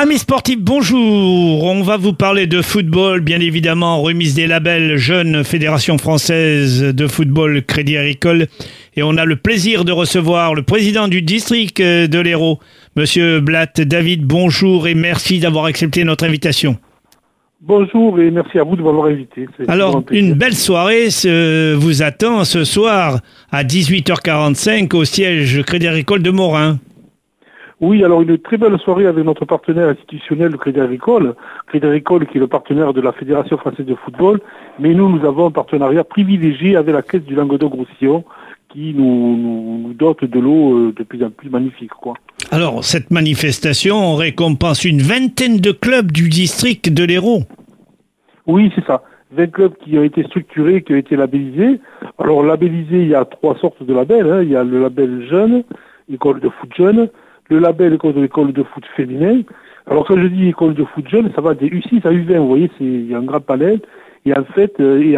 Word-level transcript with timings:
Amis 0.00 0.18
sportifs, 0.18 0.60
bonjour. 0.60 1.64
On 1.64 1.82
va 1.82 1.96
vous 1.96 2.12
parler 2.12 2.46
de 2.46 2.62
football, 2.62 3.20
bien 3.20 3.40
évidemment, 3.40 4.00
remise 4.00 4.36
des 4.36 4.46
labels 4.46 4.96
Jeune 4.96 5.42
Fédération 5.42 5.98
Française 5.98 6.94
de 6.94 7.06
Football 7.08 7.64
Crédit 7.64 7.96
Agricole. 7.96 8.46
Et 8.94 9.02
on 9.02 9.16
a 9.16 9.24
le 9.24 9.34
plaisir 9.34 9.84
de 9.84 9.90
recevoir 9.90 10.54
le 10.54 10.62
président 10.62 11.08
du 11.08 11.20
district 11.20 11.82
de 11.82 12.20
l'Hérault, 12.20 12.60
Monsieur 12.94 13.40
Blatt. 13.40 13.80
David, 13.80 14.22
bonjour 14.22 14.86
et 14.86 14.94
merci 14.94 15.40
d'avoir 15.40 15.64
accepté 15.64 16.04
notre 16.04 16.24
invitation. 16.24 16.76
Bonjour 17.60 18.20
et 18.20 18.30
merci 18.30 18.60
à 18.60 18.62
vous 18.62 18.76
de 18.76 18.82
m'avoir 18.82 19.06
invité. 19.06 19.48
Alors, 19.66 20.04
une 20.12 20.34
belle 20.34 20.54
soirée 20.54 21.08
vous 21.74 22.02
attend 22.04 22.44
ce 22.44 22.62
soir 22.62 23.18
à 23.50 23.64
18h45 23.64 24.94
au 24.94 25.04
siège 25.04 25.60
Crédit 25.64 25.88
Agricole 25.88 26.22
de 26.22 26.30
Morin. 26.30 26.78
Oui, 27.80 28.02
alors 28.02 28.22
une 28.22 28.38
très 28.38 28.56
belle 28.56 28.76
soirée 28.80 29.06
avec 29.06 29.24
notre 29.24 29.44
partenaire 29.44 29.88
institutionnel, 29.88 30.50
le 30.50 30.58
Crédit 30.58 30.80
Agricole. 30.80 31.34
Crédit 31.68 31.86
Agricole 31.86 32.26
qui 32.26 32.38
est 32.38 32.40
le 32.40 32.48
partenaire 32.48 32.92
de 32.92 33.00
la 33.00 33.12
Fédération 33.12 33.56
française 33.56 33.86
de 33.86 33.94
football. 33.94 34.40
Mais 34.80 34.94
nous, 34.94 35.08
nous 35.08 35.24
avons 35.24 35.46
un 35.46 35.50
partenariat 35.52 36.02
privilégié 36.02 36.76
avec 36.76 36.92
la 36.92 37.02
Caisse 37.02 37.22
du 37.22 37.36
Languedoc-Roussillon 37.36 38.24
qui 38.68 38.92
nous, 38.94 39.36
nous, 39.36 39.94
dote 39.94 40.24
de 40.24 40.40
l'eau 40.40 40.76
euh, 40.76 40.92
de 40.94 41.02
plus 41.04 41.22
en 41.24 41.30
plus 41.30 41.50
magnifique. 41.50 41.90
Quoi. 41.90 42.14
Alors, 42.50 42.84
cette 42.84 43.10
manifestation 43.10 44.14
récompense 44.16 44.84
une 44.84 45.00
vingtaine 45.00 45.58
de 45.58 45.70
clubs 45.70 46.10
du 46.10 46.28
district 46.28 46.92
de 46.92 47.04
l'Hérault. 47.04 47.44
Oui, 48.46 48.72
c'est 48.74 48.84
ça. 48.84 49.02
20 49.32 49.46
clubs 49.52 49.74
qui 49.84 49.96
ont 49.98 50.02
été 50.02 50.24
structurés, 50.24 50.82
qui 50.82 50.94
ont 50.94 50.96
été 50.96 51.16
labellisés. 51.16 51.80
Alors, 52.18 52.42
labellisés, 52.42 53.02
il 53.02 53.08
y 53.08 53.14
a 53.14 53.24
trois 53.24 53.56
sortes 53.58 53.82
de 53.82 53.94
labels. 53.94 54.30
Hein. 54.30 54.42
Il 54.42 54.50
y 54.50 54.56
a 54.56 54.64
le 54.64 54.82
label 54.82 55.26
jeune, 55.30 55.62
école 56.12 56.40
de 56.40 56.48
foot 56.48 56.70
jeune, 56.76 57.08
le 57.48 57.58
label 57.58 57.94
école 57.94 58.14
de 58.14 58.20
l'école 58.20 58.52
de 58.52 58.62
foot 58.62 58.84
féminin. 58.96 59.42
Alors 59.86 60.06
quand 60.06 60.20
je 60.20 60.26
dis 60.26 60.48
école 60.48 60.74
de 60.74 60.84
foot 60.84 61.08
jeune, 61.08 61.30
ça 61.34 61.40
va 61.40 61.54
des 61.54 61.68
U6 61.68 62.06
à 62.06 62.10
U20, 62.10 62.38
vous 62.38 62.48
voyez, 62.48 62.70
c'est 62.78 62.84
il 62.84 63.10
y 63.10 63.14
a 63.14 63.18
un 63.18 63.22
grand 63.22 63.40
panel. 63.40 63.80
Et 64.26 64.32
en 64.34 64.44
fait, 64.44 64.74
euh, 64.80 65.00
et, 65.00 65.16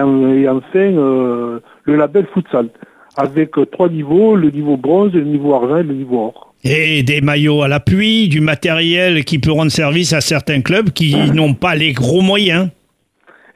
enfin 0.48 0.62
euh, 0.76 1.58
le 1.84 1.96
label 1.96 2.26
futsal, 2.32 2.68
avec 3.16 3.58
euh, 3.58 3.66
trois 3.66 3.88
niveaux, 3.88 4.36
le 4.36 4.50
niveau 4.50 4.76
bronze, 4.76 5.12
le 5.12 5.24
niveau 5.24 5.54
argent 5.54 5.78
et 5.78 5.82
le 5.82 5.94
niveau 5.94 6.18
or. 6.18 6.54
Et 6.62 7.02
des 7.02 7.20
maillots 7.20 7.62
à 7.62 7.68
l'appui, 7.68 8.28
du 8.28 8.40
matériel 8.40 9.24
qui 9.24 9.38
peut 9.38 9.50
rendre 9.50 9.72
service 9.72 10.12
à 10.12 10.20
certains 10.20 10.60
clubs 10.60 10.90
qui 10.90 11.16
n'ont 11.32 11.54
pas 11.54 11.74
les 11.74 11.92
gros 11.92 12.20
moyens. 12.20 12.68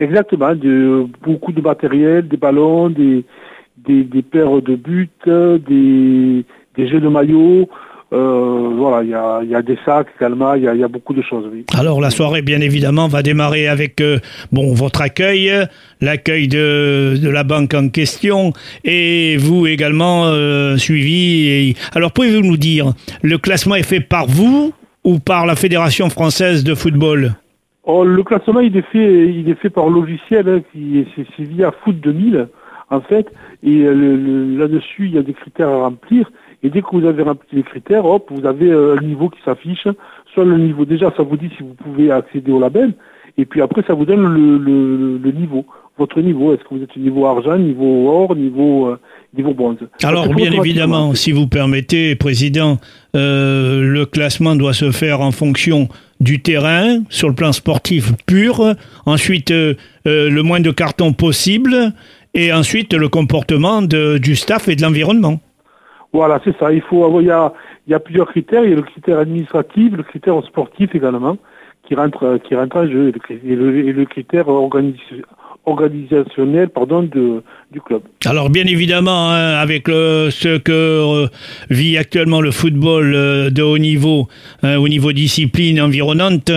Exactement, 0.00 0.54
de, 0.54 1.06
beaucoup 1.22 1.52
de 1.52 1.60
matériel, 1.60 2.26
des 2.26 2.36
ballons, 2.36 2.88
des, 2.90 3.24
des, 3.86 4.02
des 4.02 4.22
paires 4.22 4.60
de 4.60 4.74
buts, 4.74 5.10
des, 5.26 6.44
des 6.76 6.88
jeux 6.88 7.00
de 7.00 7.08
maillots, 7.08 7.68
euh, 8.14 8.70
voilà, 8.76 9.02
il 9.02 9.10
y 9.10 9.14
a, 9.14 9.42
y 9.42 9.54
a, 9.56 9.62
des 9.62 9.76
sacs 9.84 10.06
il 10.20 10.62
y 10.62 10.68
a, 10.68 10.74
y 10.74 10.84
a, 10.84 10.88
beaucoup 10.88 11.14
de 11.14 11.22
choses. 11.22 11.48
Oui. 11.52 11.66
Alors 11.76 12.00
la 12.00 12.10
soirée, 12.10 12.42
bien 12.42 12.60
évidemment, 12.60 13.08
va 13.08 13.22
démarrer 13.22 13.66
avec 13.66 14.00
euh, 14.00 14.20
bon 14.52 14.72
votre 14.72 15.02
accueil, 15.02 15.50
l'accueil 16.00 16.46
de, 16.46 17.16
de, 17.20 17.28
la 17.28 17.42
banque 17.42 17.74
en 17.74 17.88
question, 17.88 18.52
et 18.84 19.36
vous 19.36 19.66
également 19.66 20.26
euh, 20.26 20.76
suivi. 20.76 21.48
Et... 21.48 21.76
Alors 21.92 22.12
pouvez-vous 22.12 22.46
nous 22.46 22.56
dire, 22.56 22.92
le 23.22 23.36
classement 23.36 23.74
est 23.74 23.82
fait 23.82 24.00
par 24.00 24.26
vous 24.26 24.72
ou 25.02 25.18
par 25.18 25.44
la 25.44 25.56
Fédération 25.56 26.08
française 26.08 26.62
de 26.62 26.76
football? 26.76 27.32
Oh, 27.82 28.04
Le 28.04 28.22
classement, 28.22 28.60
il 28.60 28.76
est 28.76 28.86
fait, 28.92 29.28
il 29.28 29.50
est 29.50 29.60
fait 29.60 29.70
par 29.70 29.88
logiciel, 29.88 30.48
hein, 30.48 30.60
c'est 31.36 31.42
via 31.42 31.72
Foot 31.82 32.00
2000 32.00 32.48
en 32.90 33.00
fait, 33.00 33.26
et 33.62 33.82
là-dessus, 33.82 35.06
il 35.06 35.14
y 35.14 35.18
a 35.18 35.22
des 35.22 35.32
critères 35.32 35.68
à 35.68 35.84
remplir. 35.84 36.30
Et 36.64 36.70
dès 36.70 36.80
que 36.80 36.88
vous 36.92 37.06
avez 37.06 37.22
rempli 37.22 37.46
les 37.52 37.62
critères, 37.62 38.06
hop, 38.06 38.30
vous 38.30 38.46
avez 38.46 38.70
euh, 38.70 38.96
un 38.98 39.04
niveau 39.04 39.28
qui 39.28 39.38
s'affiche. 39.44 39.86
Soit 40.32 40.46
le 40.46 40.56
niveau, 40.56 40.86
déjà, 40.86 41.12
ça 41.14 41.22
vous 41.22 41.36
dit 41.36 41.50
si 41.56 41.62
vous 41.62 41.74
pouvez 41.74 42.10
accéder 42.10 42.50
au 42.50 42.58
label. 42.58 42.94
Et 43.36 43.44
puis 43.44 43.60
après, 43.60 43.82
ça 43.86 43.92
vous 43.92 44.06
donne 44.06 44.22
le, 44.24 45.30
niveau, 45.32 45.66
votre 45.98 46.20
niveau. 46.22 46.54
Est-ce 46.54 46.62
que 46.62 46.74
vous 46.74 46.82
êtes 46.82 46.96
au 46.96 47.00
niveau 47.00 47.26
argent, 47.26 47.58
niveau 47.58 48.08
or, 48.08 48.34
niveau, 48.34 48.86
euh, 48.86 48.98
niveau 49.36 49.52
bronze? 49.52 49.76
Alors, 50.02 50.26
bien 50.28 50.52
évidemment, 50.52 51.14
si 51.14 51.32
vous 51.32 51.46
permettez, 51.46 52.14
Président, 52.14 52.78
euh, 53.14 53.82
le 53.82 54.06
classement 54.06 54.56
doit 54.56 54.72
se 54.72 54.90
faire 54.90 55.20
en 55.20 55.32
fonction 55.32 55.88
du 56.20 56.40
terrain, 56.40 57.00
sur 57.10 57.28
le 57.28 57.34
plan 57.34 57.52
sportif 57.52 58.12
pur. 58.24 58.62
Ensuite, 59.04 59.50
le 59.50 60.40
moins 60.40 60.60
de 60.60 60.70
cartons 60.70 61.12
possible. 61.12 61.92
Et 62.32 62.52
ensuite, 62.52 62.94
le 62.94 63.08
comportement 63.08 63.82
de, 63.82 64.16
du 64.16 64.34
staff 64.34 64.68
et 64.68 64.76
de 64.76 64.82
l'environnement. 64.82 65.40
Voilà, 66.14 66.40
c'est 66.44 66.56
ça. 66.58 66.72
Il 66.72 66.80
faut 66.80 67.04
avoir, 67.04 67.22
il 67.22 67.26
y 67.26 67.30
a, 67.32 67.52
il 67.88 67.90
y 67.90 67.94
a 67.94 67.98
plusieurs 67.98 68.28
critères. 68.28 68.64
Il 68.64 68.70
y 68.70 68.72
a 68.72 68.76
le 68.76 68.82
critère 68.82 69.18
administratif, 69.18 69.96
le 69.96 70.04
critère 70.04 70.40
sportif 70.44 70.94
également, 70.94 71.36
qui 71.82 71.96
rentre, 71.96 72.38
qui 72.44 72.54
rentre 72.54 72.76
en 72.76 72.86
jeu, 72.86 73.12
et 73.30 73.56
le, 73.56 73.78
et 73.78 73.92
le 73.92 74.04
critère 74.04 74.48
organisationnel 74.48 75.24
organisationnel 75.66 76.68
pardon, 76.68 77.02
de, 77.02 77.42
du 77.72 77.80
club. 77.80 78.02
Alors 78.26 78.50
bien 78.50 78.66
évidemment, 78.66 79.30
hein, 79.30 79.54
avec 79.54 79.88
le, 79.88 80.28
ce 80.30 80.58
que 80.58 80.72
euh, 80.72 81.26
vit 81.70 81.96
actuellement 81.96 82.40
le 82.40 82.50
football 82.50 83.14
euh, 83.14 83.50
de 83.50 83.62
haut 83.62 83.78
niveau, 83.78 84.28
hein, 84.62 84.76
au 84.76 84.88
niveau 84.88 85.12
discipline 85.12 85.80
environnante, 85.80 86.50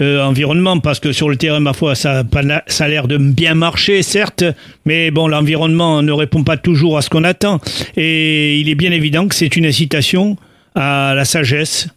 euh, 0.00 0.22
environnement, 0.22 0.78
parce 0.78 1.00
que 1.00 1.12
sur 1.12 1.28
le 1.28 1.36
terrain, 1.36 1.60
ma 1.60 1.72
foi, 1.72 1.94
ça, 1.94 2.22
ça 2.66 2.84
a 2.84 2.88
l'air 2.88 3.08
de 3.08 3.18
bien 3.18 3.54
marcher, 3.54 4.02
certes, 4.02 4.44
mais 4.84 5.10
bon, 5.10 5.28
l'environnement 5.28 6.02
ne 6.02 6.12
répond 6.12 6.44
pas 6.44 6.56
toujours 6.56 6.96
à 6.96 7.02
ce 7.02 7.10
qu'on 7.10 7.24
attend. 7.24 7.58
Et 7.96 8.58
il 8.58 8.68
est 8.68 8.74
bien 8.74 8.92
évident 8.92 9.26
que 9.28 9.34
c'est 9.34 9.56
une 9.56 9.66
incitation 9.66 10.36
à 10.74 11.14
la 11.14 11.24
sagesse. 11.24 11.88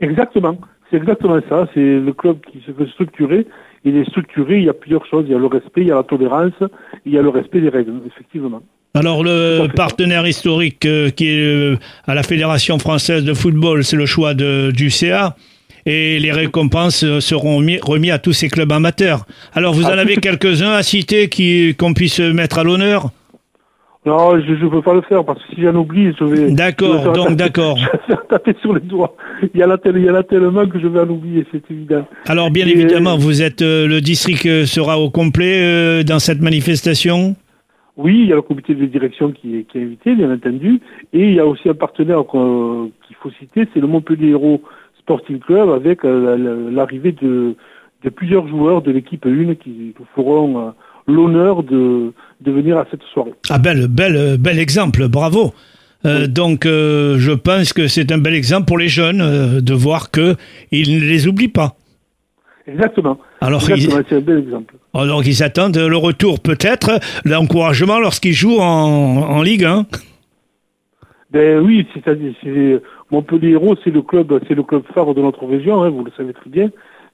Exactement, 0.00 0.58
c'est 0.92 0.98
exactement 0.98 1.40
ça. 1.48 1.66
C'est 1.74 1.80
le 1.80 2.12
club 2.12 2.38
qui 2.52 2.62
se 2.64 2.70
veut 2.70 2.86
structurer 2.86 3.46
il 3.84 3.96
est 3.96 4.08
structuré, 4.08 4.58
il 4.58 4.64
y 4.64 4.68
a 4.68 4.74
plusieurs 4.74 5.04
choses. 5.06 5.24
Il 5.26 5.32
y 5.32 5.34
a 5.34 5.38
le 5.38 5.46
respect, 5.46 5.82
il 5.82 5.88
y 5.88 5.92
a 5.92 5.96
la 5.96 6.02
tolérance, 6.02 6.52
il 7.04 7.12
y 7.12 7.18
a 7.18 7.22
le 7.22 7.28
respect 7.28 7.60
des 7.60 7.68
règles, 7.68 7.94
effectivement. 8.06 8.62
Alors 8.94 9.24
le 9.24 9.68
partenaire 9.74 10.26
historique 10.26 10.84
euh, 10.84 11.08
qui 11.08 11.28
est 11.28 11.40
euh, 11.40 11.78
à 12.06 12.14
la 12.14 12.22
Fédération 12.22 12.78
française 12.78 13.24
de 13.24 13.32
football, 13.32 13.84
c'est 13.84 13.96
le 13.96 14.06
choix 14.06 14.34
de, 14.34 14.70
du 14.70 14.90
CA. 14.90 15.34
Et 15.84 16.20
les 16.20 16.30
récompenses 16.30 17.02
euh, 17.02 17.18
seront 17.18 17.56
remis, 17.56 18.10
à 18.10 18.18
tous 18.18 18.34
ces 18.34 18.48
clubs 18.48 18.70
amateurs. 18.70 19.24
Alors 19.54 19.72
vous 19.72 19.86
en 19.86 19.98
avez 19.98 20.16
quelques-uns 20.16 20.72
à 20.72 20.82
citer 20.82 21.28
qu'on 21.76 21.94
puisse 21.94 22.20
mettre 22.20 22.58
à 22.58 22.64
l'honneur? 22.64 23.10
Non, 24.04 24.40
je 24.40 24.52
ne 24.52 24.68
peux 24.68 24.82
pas 24.82 24.94
le 24.94 25.02
faire 25.02 25.24
parce 25.24 25.40
que 25.44 25.54
si 25.54 25.62
j'en 25.62 25.76
oublie, 25.76 26.12
je 26.18 26.24
vais. 26.24 26.50
D'accord, 26.50 27.12
donc 27.12 27.36
d'accord. 27.36 27.78
Je 28.08 28.12
vais 28.12 28.18
taper 28.28 28.56
sur 28.60 28.74
les 28.74 28.80
doigts. 28.80 29.14
Il 29.54 29.60
y 29.60 29.64
en 29.64 29.70
a, 29.70 29.78
tellement 29.78 30.66
que 30.66 30.80
je 30.80 30.88
vais 30.88 31.00
en 31.00 31.08
oublier, 31.08 31.46
c'est 31.52 31.70
évident. 31.70 32.04
Alors, 32.26 32.50
bien 32.50 32.66
évidemment, 32.66 33.16
vous 33.16 33.42
êtes 33.42 33.62
euh, 33.62 33.86
le 33.86 34.00
district 34.00 34.44
euh, 34.46 34.66
sera 34.66 34.98
au 34.98 35.10
complet 35.10 35.62
euh, 35.62 36.02
dans 36.02 36.18
cette 36.18 36.40
manifestation? 36.40 37.36
Oui, 37.96 38.22
il 38.22 38.28
y 38.28 38.32
a 38.32 38.36
le 38.36 38.42
comité 38.42 38.74
de 38.74 38.86
direction 38.86 39.30
qui 39.30 39.58
est, 39.58 39.62
qui 39.64 39.78
est 39.78 39.82
invité, 39.82 40.14
bien 40.16 40.32
entendu, 40.32 40.80
et 41.12 41.28
il 41.28 41.34
y 41.34 41.40
a 41.40 41.46
aussi 41.46 41.68
un 41.68 41.74
partenaire 41.74 42.24
qu'il 42.26 43.16
faut 43.20 43.30
citer, 43.38 43.68
c'est 43.72 43.80
le 43.80 43.86
Montpellier 43.86 44.30
Héros 44.30 44.62
Sporting 44.98 45.38
Club 45.38 45.70
avec 45.70 46.00
l'arrivée 46.02 47.12
de, 47.12 47.54
de 48.02 48.08
plusieurs 48.08 48.48
joueurs 48.48 48.82
de 48.82 48.90
l'équipe 48.90 49.26
1 49.26 49.54
qui 49.56 49.94
feront 50.16 50.72
l'honneur 51.06 51.62
de, 51.62 52.12
de 52.40 52.50
venir 52.52 52.78
à 52.78 52.86
cette 52.90 53.02
soirée. 53.12 53.34
Ah, 53.50 53.58
bel, 53.58 53.88
bel, 53.88 54.36
bel 54.38 54.58
exemple, 54.58 55.08
bravo. 55.08 55.52
Euh, 56.04 56.26
donc, 56.26 56.66
euh, 56.66 57.16
je 57.18 57.32
pense 57.32 57.72
que 57.72 57.86
c'est 57.86 58.10
un 58.10 58.18
bel 58.18 58.34
exemple 58.34 58.66
pour 58.66 58.78
les 58.78 58.88
jeunes 58.88 59.20
euh, 59.20 59.60
de 59.60 59.74
voir 59.74 60.10
que 60.10 60.34
ils 60.70 60.94
ne 60.96 61.00
les 61.00 61.28
oublient 61.28 61.48
pas. 61.48 61.76
Exactement. 62.66 63.18
Alors, 63.40 63.62
c'est 63.62 63.72
un 63.74 64.20
bel 64.20 64.38
exemple. 64.38 64.74
Alors 64.94 65.22
qu'ils 65.22 65.42
attendent 65.42 65.76
le 65.76 65.96
retour, 65.96 66.40
peut-être, 66.40 67.00
l'encouragement 67.24 67.98
lorsqu'ils 67.98 68.34
jouent 68.34 68.60
en, 68.60 69.22
en 69.22 69.42
Ligue 69.42 69.64
1. 69.64 69.86
Ben 71.30 71.60
oui, 71.60 71.86
c'est-à-dire, 71.94 72.34
Montpellier 73.10 73.52
Héros, 73.52 73.74
c'est 73.82 73.90
le 73.90 74.02
club, 74.02 74.38
c'est 74.46 74.54
le 74.54 74.62
club 74.62 74.82
phare 74.94 75.14
de 75.14 75.22
notre 75.22 75.46
région, 75.46 75.82
hein, 75.82 75.88
vous 75.88 76.04
le 76.04 76.12
savez 76.16 76.34
très 76.34 76.50
bien. 76.50 76.70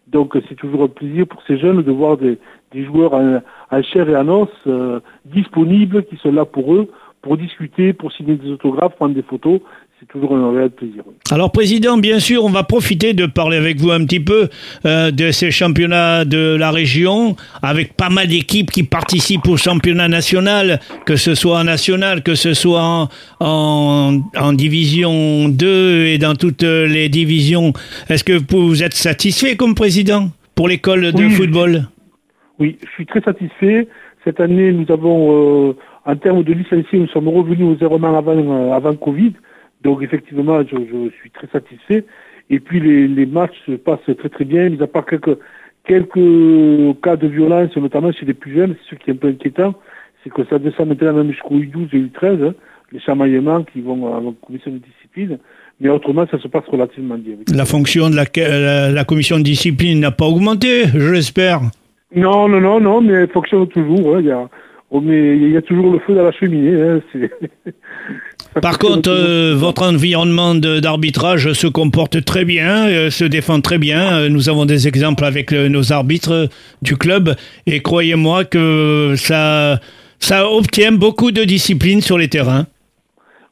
Donc 0.09 0.37
c'est 0.49 0.57
toujours 0.57 0.85
un 0.85 0.89
plaisir 0.89 1.27
pour 1.27 1.43
ces 1.47 1.59
jeunes 1.59 1.83
de 1.83 1.93
voir 1.93 2.17
des, 2.17 2.39
des 2.73 2.85
joueurs 2.85 3.15
en, 3.15 3.83
chair 3.83 4.09
et 4.09 4.17
en 4.17 4.29
os 4.29 4.49
euh, 4.67 5.01
disponibles 5.25 6.05
qui 6.05 6.17
sont 6.17 6.33
là 6.33 6.45
pour 6.45 6.75
eux, 6.75 6.91
pour 7.23 7.37
discuter, 7.37 7.93
pour 7.93 8.13
signer 8.13 8.37
des 8.37 8.51
autographes, 8.51 8.97
prendre 8.97 9.15
des 9.15 9.23
photos. 9.23 9.61
C'est 10.01 10.07
toujours 10.07 10.37
un 10.37 10.53
réel 10.57 10.71
plaisir. 10.71 11.03
Alors, 11.33 11.51
Président, 11.51 11.99
bien 11.99 12.21
sûr, 12.21 12.45
on 12.45 12.51
va 12.51 12.63
profiter 12.63 13.15
de 13.15 13.27
parler 13.27 13.57
avec 13.57 13.81
vous 13.81 13.91
un 13.91 14.05
petit 14.05 14.21
peu 14.21 14.49
euh, 14.87 15.11
de 15.11 15.33
ces 15.33 15.51
championnats 15.51 16.25
de 16.25 16.55
la 16.55 16.71
région, 16.71 17.35
avec 17.63 17.95
pas 17.95 18.09
mal 18.09 18.29
d'équipes 18.29 18.71
qui 18.71 18.85
participent 18.85 19.49
au 19.49 19.57
championnat 19.57 20.07
national, 20.07 20.79
que 21.05 21.17
ce 21.17 21.35
soit 21.35 21.59
en 21.59 21.65
national, 21.65 22.23
que 22.23 22.37
ce 22.37 22.55
soit 22.55 22.81
en, 22.81 23.09
en, 23.41 24.21
en 24.37 24.53
division 24.53 25.49
2 25.49 26.07
et 26.07 26.19
dans 26.19 26.37
toutes 26.37 26.63
les 26.63 27.09
divisions. 27.09 27.73
Est-ce 28.09 28.23
que 28.23 28.41
vous 28.55 28.85
êtes 28.85 28.95
satisfait 28.95 29.57
comme 29.57 29.75
président 29.75 30.29
pour 30.55 30.69
l'école 30.69 31.11
de 31.11 31.29
football? 31.31 31.89
Oui, 32.59 32.79
je 32.83 32.89
suis 32.91 33.07
très 33.07 33.21
satisfait. 33.21 33.89
Cette 34.25 34.41
année, 34.41 34.73
nous 34.73 34.91
avons, 34.93 35.71
euh, 35.71 35.77
en 36.05 36.17
termes 36.17 36.43
de 36.43 36.53
licenciés, 36.53 36.99
nous 36.99 37.09
sommes 37.09 37.29
revenus 37.29 37.77
aux 37.79 37.85
errements 37.85 38.17
avant, 38.17 38.37
euh, 38.37 38.73
avant 38.73 38.95
Covid. 38.95 39.33
Donc 39.83 40.03
effectivement, 40.03 40.61
je, 40.63 40.77
je, 40.77 41.11
suis 41.21 41.31
très 41.31 41.47
satisfait. 41.49 42.05
Et 42.51 42.59
puis 42.59 42.81
les, 42.81 43.07
les 43.07 43.27
matchs 43.27 43.57
se 43.67 43.73
passent 43.73 44.17
très 44.19 44.29
très 44.29 44.45
bien, 44.45 44.69
mis 44.71 44.83
à 44.83 44.87
part 44.87 45.07
quelques, 45.07 45.39
quelques 45.87 47.01
cas 47.03 47.17
de 47.17 47.29
violence, 47.29 47.77
notamment 47.77 48.11
chez 48.11 48.27
les 48.27 48.35
plus 48.35 48.55
jeunes, 48.55 48.75
c'est 48.89 48.97
ce 48.97 49.01
qui 49.01 49.11
est 49.11 49.13
un 49.13 49.17
peu 49.17 49.29
inquiétant, 49.29 49.75
c'est 50.25 50.31
que 50.31 50.45
ça 50.51 50.59
descend 50.59 50.89
maintenant 50.89 51.13
même 51.13 51.31
jusqu'au 51.31 51.57
U12 51.57 51.89
et 51.93 52.01
U13, 52.01 52.45
hein, 52.49 52.55
les 52.91 53.01
chamaillements 53.01 53.63
qui 53.63 53.83
vont 53.83 54.17
à 54.17 54.21
la 54.21 54.33
commission 54.45 54.73
de 54.73 54.79
discipline, 54.79 55.39
mais 55.79 55.91
autrement 55.91 56.27
ça 56.31 56.39
se 56.39 56.49
passe 56.49 56.65
relativement 56.67 57.19
bien. 57.19 57.35
La 57.55 57.67
fonction 57.67 58.11
de 58.11 58.17
la, 58.17 58.25
la, 58.35 58.91
la 58.91 59.05
commission 59.05 59.39
de 59.39 59.45
discipline 59.45 60.01
n'a 60.01 60.11
pas 60.11 60.27
augmenté, 60.27 60.87
je 60.87 61.13
l'espère 61.13 61.61
Non, 62.15 62.49
non, 62.49 62.61
non, 62.61 62.81
non, 62.81 63.01
mais 63.01 63.13
elle 63.13 63.29
fonctionne 63.29 63.67
toujours. 63.69 64.17
Hein, 64.17 64.21
il 64.21 64.27
y 64.27 64.33
a, 64.33 65.59
y 65.59 65.63
toujours 65.63 65.93
le 65.93 65.99
feu 66.01 66.15
dans 66.15 66.25
la 66.25 66.33
cheminée. 66.33 66.81
Hein, 66.81 67.01
Par 68.63 68.79
contre, 68.79 69.11
euh, 69.11 69.55
votre 69.55 69.83
environnement 69.83 70.55
d'arbitrage 70.55 71.53
se 71.53 71.67
comporte 71.67 72.25
très 72.25 72.45
bien, 72.45 72.89
euh, 72.89 73.11
se 73.11 73.25
défend 73.25 73.61
très 73.61 73.79
bien. 73.79 74.15
Euh, 74.15 74.29
nous 74.31 74.49
avons 74.49 74.65
des 74.65 74.89
exemples 74.89 75.25
avec 75.25 75.53
nos 75.53 75.93
arbitres 75.93 76.49
du 76.83 76.97
club 76.97 77.35
et 77.67 77.81
croyez-moi 77.81 78.45
que 78.45 79.15
ça, 79.17 79.79
ça 80.19 80.51
obtient 80.51 80.93
beaucoup 80.93 81.31
de 81.31 81.45
discipline 81.45 82.01
sur 82.01 82.17
les 82.17 82.29
terrains. 82.29 82.67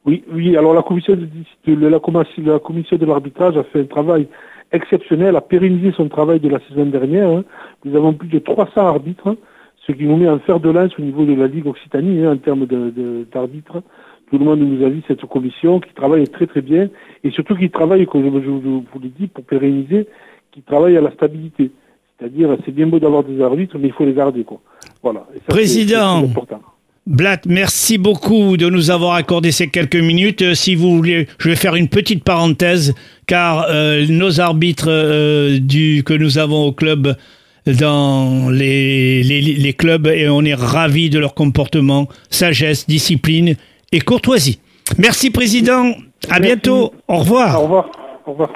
Oui, 0.05 0.23
oui. 0.31 0.57
Alors 0.57 0.73
la 0.73 0.81
commission 0.81 1.15
de, 1.15 1.27
de 1.75 1.87
la, 1.87 1.89
la 1.89 2.59
commission 2.59 2.97
de 2.97 3.05
l'arbitrage 3.05 3.55
a 3.57 3.63
fait 3.65 3.81
un 3.81 3.85
travail 3.85 4.27
exceptionnel, 4.71 5.35
a 5.35 5.41
pérennisé 5.41 5.91
son 5.91 6.07
travail 6.07 6.39
de 6.39 6.49
la 6.49 6.59
saison 6.67 6.85
dernière. 6.85 7.29
Hein. 7.29 7.43
Nous 7.85 7.95
avons 7.95 8.13
plus 8.13 8.27
de 8.27 8.39
300 8.39 8.71
arbitres, 8.77 9.35
ce 9.85 9.91
qui 9.91 10.05
nous 10.05 10.17
met 10.17 10.29
en 10.29 10.39
fer 10.39 10.59
de 10.59 10.69
lance 10.69 10.91
au 10.97 11.01
niveau 11.01 11.25
de 11.25 11.33
la 11.33 11.47
Ligue 11.47 11.67
Occitanie 11.67 12.25
hein, 12.25 12.33
en 12.33 12.37
termes 12.37 12.65
d'arbitres. 13.31 13.81
Tout 14.29 14.37
le 14.37 14.45
monde 14.45 14.59
nous 14.59 14.85
a 14.85 14.89
dit 14.89 15.03
cette 15.07 15.25
commission 15.25 15.79
qui 15.79 15.93
travaille 15.93 16.27
très 16.27 16.47
très 16.47 16.61
bien 16.61 16.89
et 17.23 17.31
surtout 17.31 17.55
qui 17.55 17.69
travaille, 17.69 18.05
comme 18.05 18.23
je, 18.23 18.41
je 18.43 18.49
vous 18.49 18.83
l'ai 19.01 19.09
dit, 19.17 19.27
pour 19.27 19.45
pérenniser, 19.45 20.07
qui 20.51 20.61
travaille 20.61 20.97
à 20.97 21.01
la 21.01 21.11
stabilité. 21.11 21.71
C'est-à-dire, 22.17 22.57
c'est 22.65 22.73
bien 22.73 22.87
beau 22.87 22.99
d'avoir 22.99 23.23
des 23.23 23.41
arbitres, 23.41 23.77
mais 23.77 23.87
il 23.87 23.93
faut 23.93 24.05
les 24.05 24.13
garder. 24.13 24.43
Quoi. 24.43 24.59
Voilà. 25.01 25.25
Et 25.33 25.37
ça, 25.37 25.45
Président, 25.47 26.27
c'est 26.27 26.33
Blatt, 27.07 27.45
merci 27.45 27.97
beaucoup 27.97 28.57
de 28.57 28.69
nous 28.69 28.91
avoir 28.91 29.13
accordé 29.13 29.53
ces 29.53 29.69
quelques 29.69 29.95
minutes. 29.95 30.41
Euh, 30.41 30.55
si 30.55 30.75
vous 30.75 30.93
voulez, 30.97 31.27
je 31.39 31.47
vais 31.47 31.55
faire 31.55 31.75
une 31.75 31.87
petite 31.87 32.21
parenthèse, 32.21 32.93
car 33.27 33.65
euh, 33.69 34.05
nos 34.09 34.41
arbitres 34.41 34.89
euh, 34.89 35.57
du, 35.57 36.03
que 36.05 36.13
nous 36.13 36.37
avons 36.37 36.65
au 36.65 36.73
club, 36.73 37.15
dans 37.65 38.49
les, 38.49 39.23
les, 39.23 39.41
les 39.41 39.73
clubs, 39.73 40.07
et 40.07 40.27
on 40.27 40.41
est 40.43 40.53
ravis 40.53 41.09
de 41.09 41.19
leur 41.19 41.33
comportement, 41.33 42.09
sagesse, 42.29 42.85
discipline 42.87 43.55
et 43.93 44.01
courtoisie. 44.01 44.59
Merci, 44.97 45.31
Président. 45.31 45.91
À 46.29 46.39
Merci. 46.39 46.41
bientôt. 46.41 46.93
Au 47.07 47.19
revoir. 47.19 47.57
Au 47.57 47.63
revoir. 47.63 47.89
Au 48.25 48.31
revoir. 48.31 48.49